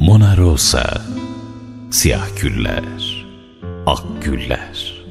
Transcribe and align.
Mona 0.00 0.36
Rosa, 0.36 1.02
siyah 1.90 2.26
güller, 2.42 3.26
ak 3.86 4.02
güller, 4.24 5.04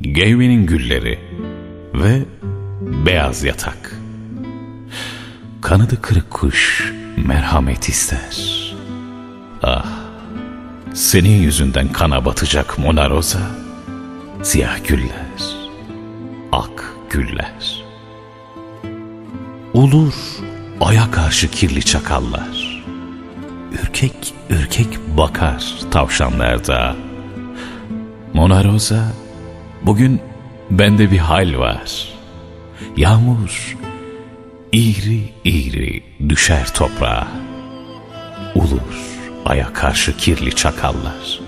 geyvenin 0.00 0.66
gülleri 0.66 1.18
ve 1.94 2.24
beyaz 3.06 3.44
yatak. 3.44 4.00
Kanadı 5.62 6.02
kırık 6.02 6.30
kuş 6.30 6.92
merhamet 7.26 7.88
ister. 7.88 8.36
Ah, 9.62 10.05
senin 10.96 11.42
yüzünden 11.42 11.92
kana 11.92 12.24
batacak 12.24 12.78
Mona 12.78 13.10
Rosa, 13.10 13.40
siyah 14.42 14.88
güller, 14.88 15.56
ak 16.52 16.94
güller. 17.10 17.84
Olur 19.74 20.14
aya 20.80 21.10
karşı 21.10 21.50
kirli 21.50 21.82
çakallar. 21.82 22.84
Ürkek 23.72 24.34
ürkek 24.50 24.88
bakar 25.16 25.74
tavşanlar 25.90 26.66
da. 26.66 26.96
Mona 28.34 28.64
Rosa, 28.64 29.12
bugün 29.82 30.20
bende 30.70 31.10
bir 31.10 31.18
hal 31.18 31.58
var. 31.58 32.08
Yağmur 32.96 33.76
iğri 34.72 35.32
iğri 35.44 36.02
düşer 36.28 36.74
toprağa. 36.74 37.28
Ulur 38.54 39.15
aya 39.46 39.72
karşı 39.72 40.16
kirli 40.16 40.54
çakallar. 40.54 41.40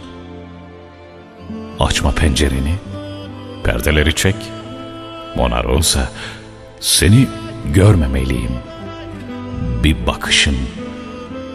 Açma 1.80 2.12
pencereni, 2.12 2.74
perdeleri 3.64 4.14
çek. 4.14 4.36
Mona 5.36 5.64
Rosa, 5.64 6.08
seni 6.80 7.26
görmemeliyim. 7.74 8.52
Bir 9.84 10.06
bakışın 10.06 10.56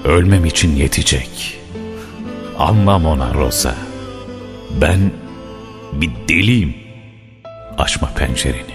ölmem 0.03 0.45
için 0.45 0.75
yetecek. 0.75 1.59
Anla 2.59 3.00
Mona 3.00 3.33
Rosa, 3.33 3.75
ben 4.81 5.11
bir 5.94 6.11
deliyim. 6.28 6.75
Açma 7.78 8.07
pencereni, 8.07 8.72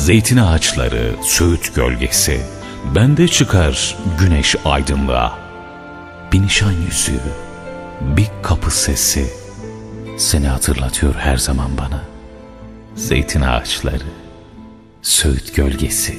Zeytin 0.00 0.36
ağaçları, 0.36 1.14
söğüt 1.22 1.74
gölgesi, 1.74 2.40
bende 2.94 3.28
çıkar 3.28 3.96
güneş 4.20 4.56
aydınlığa. 4.64 5.38
Bir 6.32 6.42
nişan 6.42 6.72
yüzüğü, 6.72 7.20
bir 8.00 8.26
kapı 8.42 8.70
sesi, 8.70 9.30
seni 10.18 10.48
hatırlatıyor 10.48 11.14
her 11.14 11.36
zaman 11.36 11.70
bana. 11.78 12.02
Zeytin 12.94 13.40
ağaçları, 13.40 14.04
söğüt 15.02 15.56
gölgesi. 15.56 16.18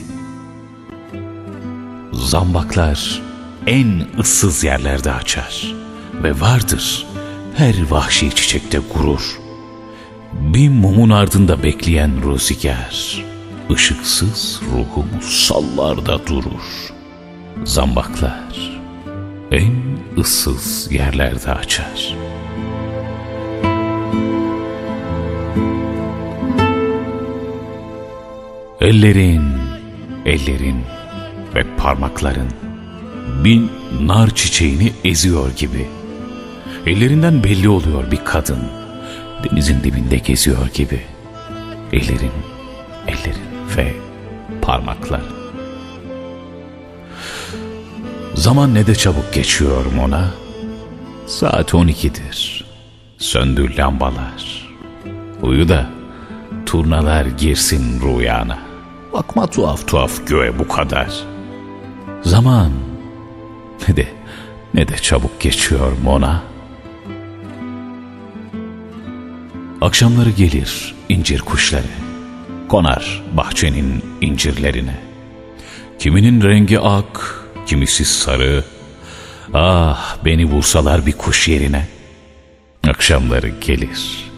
Zambaklar 2.14 3.22
en 3.68 4.08
ıssız 4.20 4.64
yerlerde 4.64 5.12
açar 5.12 5.76
ve 6.24 6.42
vardır 6.42 7.08
her 7.56 7.90
vahşi 7.90 8.36
çiçekte 8.36 8.80
gurur. 8.94 9.40
Bir 10.34 10.70
mumun 10.70 11.09
ardında 11.09 11.64
bekleyen 11.64 12.12
rüzgar, 12.32 13.31
ışıksız 13.72 14.62
ruhumu 14.72 15.22
sallarda 15.22 16.28
durur. 16.28 16.92
Zambaklar 17.66 18.82
en 19.52 19.74
ıssız 20.18 20.92
yerlerde 20.92 21.52
açar. 21.52 22.16
Ellerin, 28.81 29.44
ellerin 30.26 30.84
ve 31.56 31.64
parmakların 31.78 32.50
bir 33.44 33.62
nar 34.02 34.36
çiçeğini 34.36 34.94
eziyor 35.04 35.52
gibi. 35.56 35.90
Ellerinden 36.86 37.44
belli 37.44 37.70
oluyor 37.70 38.12
bir 38.12 38.26
kadın, 38.26 38.62
denizin 39.44 39.84
dibinde 39.84 40.18
geziyor 40.18 40.68
gibi. 40.74 41.02
Ellerin, 41.94 42.31
ellerin 43.08 43.41
ve 43.78 43.94
parmaklar. 44.62 45.22
Zaman 48.34 48.74
ne 48.74 48.88
de 48.88 48.96
çabuk 48.96 49.34
geçiyor 49.34 49.86
ona. 50.04 50.32
Saat 51.28 51.74
12'dir. 51.74 52.66
Söndü 53.18 53.78
lambalar. 53.78 54.70
Uyu 55.42 55.70
da 55.70 55.90
turnalar 56.66 57.26
girsin 57.26 58.02
rüyana. 58.02 58.60
Bakma 59.14 59.48
tuhaf 59.48 59.88
tuhaf 59.88 60.28
göğe 60.28 60.60
bu 60.60 60.68
kadar. 60.68 61.24
Zaman 62.22 62.72
ne 63.88 63.96
de 63.96 64.08
ne 64.74 64.88
de 64.88 64.96
çabuk 64.96 65.42
geçiyor 65.42 65.92
Mona. 66.04 66.44
Akşamları 69.81 70.30
gelir 70.30 70.96
incir 71.10 71.40
kuşları. 71.40 72.11
Konar 72.72 73.24
bahçenin 73.34 74.04
incirlerine. 74.22 74.96
Kiminin 76.00 76.42
rengi 76.42 76.80
ak, 76.80 77.46
kimisi 77.66 78.06
sarı. 78.06 78.64
Ah 79.54 80.18
beni 80.26 80.46
vursalar 80.46 81.06
bir 81.06 81.12
kuş 81.12 81.48
yerine. 81.48 81.88
Akşamları 82.88 83.48
gelir 83.48 84.31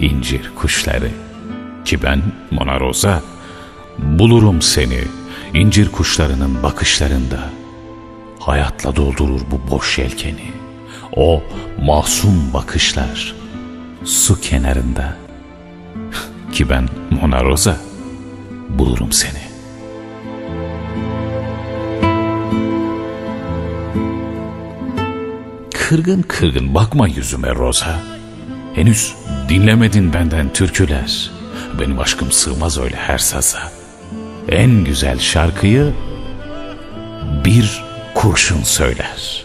incir 0.00 0.50
kuşları. 0.56 1.10
Ki 1.84 2.02
ben 2.02 2.22
Mona 2.50 2.80
Rosa 2.80 3.22
bulurum 3.98 4.62
seni 4.62 5.00
incir 5.54 5.92
kuşlarının 5.92 6.62
bakışlarında. 6.62 7.50
Hayatla 8.40 8.96
doldurur 8.96 9.40
bu 9.50 9.70
boş 9.70 9.98
yelkeni. 9.98 10.50
O 11.16 11.42
masum 11.82 12.52
bakışlar 12.54 13.34
su 14.04 14.40
kenarında. 14.40 15.16
Ki 16.52 16.70
ben 16.70 16.88
Mona 17.20 17.44
Rosa 17.44 17.76
bulurum 18.68 19.12
seni. 19.12 19.40
Kırgın 25.74 26.22
kırgın 26.22 26.74
bakma 26.74 27.08
yüzüme 27.08 27.54
Rosa. 27.54 28.00
Henüz 28.74 29.14
dinlemedin 29.48 30.12
benden 30.12 30.52
türküler. 30.52 31.30
Benim 31.80 31.98
aşkım 31.98 32.32
sığmaz 32.32 32.78
öyle 32.78 32.96
her 32.96 33.18
saza. 33.18 33.72
En 34.48 34.84
güzel 34.84 35.18
şarkıyı 35.18 35.92
bir 37.44 37.84
kurşun 38.14 38.62
söyler. 38.62 39.44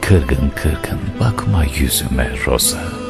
Kırgın 0.00 0.52
kırgın 0.54 1.00
bakma 1.20 1.64
yüzüme 1.64 2.30
Rosa. 2.46 3.03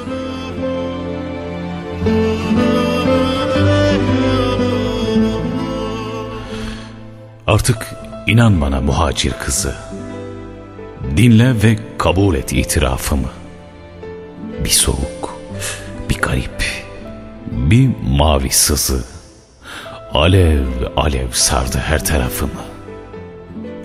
Artık 7.46 7.94
inan 8.26 8.60
bana 8.60 8.80
muhacir 8.80 9.32
kızı. 9.32 9.74
Dinle 11.16 11.62
ve 11.62 11.78
kabul 11.98 12.34
et 12.34 12.52
itirafımı. 12.52 13.28
Bir 14.64 14.70
soğuk, 14.70 15.38
bir 16.10 16.18
garip, 16.20 16.64
bir 17.46 17.90
mavi 18.02 18.50
sızı. 18.50 19.04
Alev 20.12 20.66
alev 20.96 21.30
sardı 21.32 21.78
her 21.78 22.04
tarafımı. 22.04 22.62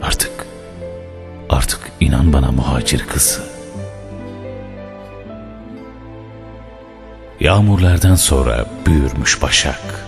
Artık, 0.01 0.45
artık 1.49 1.91
inan 1.99 2.33
bana 2.33 2.51
muhacir 2.51 3.05
kızı. 3.07 3.41
Yağmurlardan 7.39 8.15
sonra 8.15 8.65
büyürmüş 8.85 9.41
başak. 9.41 10.05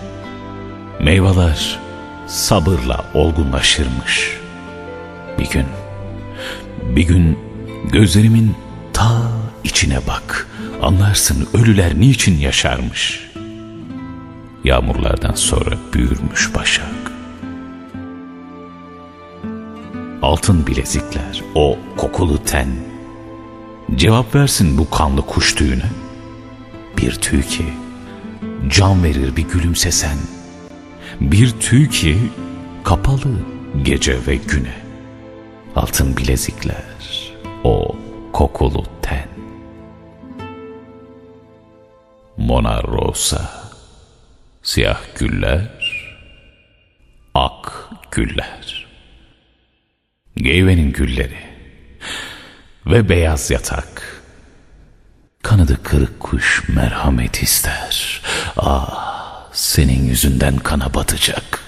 Meyveler 1.00 1.81
sabırla 2.32 3.04
olgunlaşırmış. 3.14 4.36
Bir 5.38 5.50
gün, 5.50 5.66
bir 6.96 7.02
gün 7.02 7.38
gözlerimin 7.92 8.54
ta 8.92 9.22
içine 9.64 9.98
bak. 10.06 10.48
Anlarsın 10.82 11.48
ölüler 11.54 12.00
niçin 12.00 12.38
yaşarmış. 12.38 13.30
Yağmurlardan 14.64 15.34
sonra 15.34 15.76
büyürmüş 15.92 16.54
başak. 16.54 17.12
Altın 20.22 20.66
bilezikler, 20.66 21.42
o 21.54 21.78
kokulu 21.96 22.44
ten. 22.44 22.68
Cevap 23.94 24.34
versin 24.34 24.78
bu 24.78 24.90
kanlı 24.90 25.22
kuş 25.26 25.54
tüyüne. 25.54 25.90
Bir 26.96 27.14
tüy 27.14 27.42
ki 27.42 27.64
can 28.68 29.04
verir 29.04 29.36
bir 29.36 29.48
gülümsesen. 29.48 30.16
Bir 31.20 31.50
tüy 31.50 31.88
ki 31.88 32.18
kapalı 32.84 33.38
gece 33.82 34.26
ve 34.26 34.36
güne. 34.36 34.82
Altın 35.76 36.16
bilezikler, 36.16 37.32
o 37.64 37.96
kokulu 38.32 38.86
ten. 39.02 39.28
Mona 42.36 42.82
Rosa, 42.82 43.50
siyah 44.62 45.00
güller, 45.18 45.68
ak 47.34 47.88
güller. 48.10 48.86
Geyvenin 50.36 50.92
gülleri 50.92 51.38
ve 52.86 53.08
beyaz 53.08 53.50
yatak. 53.50 54.22
Kanadı 55.42 55.82
kırık 55.82 56.20
kuş 56.20 56.68
merhamet 56.68 57.42
ister. 57.42 58.22
Ah, 58.56 59.11
senin 59.52 60.04
yüzünden 60.04 60.56
kana 60.56 60.94
batacak. 60.94 61.62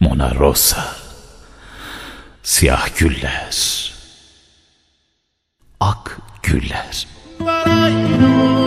Mona 0.00 0.34
Rosa, 0.34 0.96
siyah 2.42 2.98
güller, 2.98 3.92
ak 5.80 6.18
güller. 6.42 7.06
Vay, 7.40 8.61